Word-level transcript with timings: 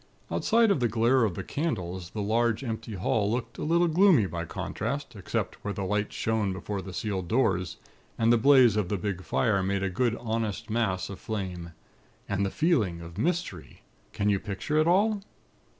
Outside 0.31 0.71
of 0.71 0.79
the 0.79 0.87
glare 0.87 1.23
of 1.25 1.35
the 1.35 1.43
candles, 1.43 2.09
the 2.09 2.23
large 2.23 2.63
empty 2.63 2.93
hall 2.95 3.31
looked 3.31 3.59
a 3.59 3.63
little 3.63 3.87
gloomy, 3.87 4.25
by 4.25 4.45
contrast, 4.45 5.15
except 5.15 5.63
where 5.63 5.75
the 5.75 5.83
lights 5.83 6.15
shone 6.15 6.51
before 6.53 6.81
the 6.81 6.91
sealed 6.91 7.27
doors, 7.27 7.77
and 8.17 8.33
the 8.33 8.37
blaze 8.39 8.75
of 8.75 8.89
the 8.89 8.97
big 8.97 9.21
fire 9.23 9.61
made 9.61 9.83
a 9.83 9.91
good 9.91 10.15
honest 10.15 10.71
mass 10.71 11.07
of 11.11 11.19
flame. 11.19 11.73
And 12.27 12.43
the 12.43 12.49
feeling 12.49 12.99
of 12.99 13.19
mystery! 13.19 13.83
Can 14.11 14.27
you 14.27 14.39
picture 14.39 14.79
it 14.79 14.87
all? 14.87 15.21